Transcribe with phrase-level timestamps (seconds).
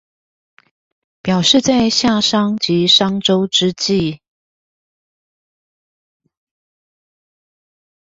[1.21, 4.19] 表示在夏商及商周之際